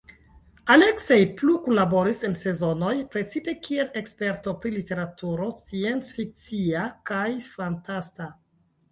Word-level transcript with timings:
Aleksej 0.75 1.23
plu 1.39 1.51
kunlaboris 1.65 2.21
en 2.29 2.31
Sezonoj, 2.43 2.93
precipe 3.15 3.53
kiel 3.67 3.91
eksperto 4.01 4.53
pri 4.63 4.71
literaturo 4.77 5.49
scienc-fikcia 5.59 6.87
kaj 7.11 7.27
fantasta. 7.59 8.31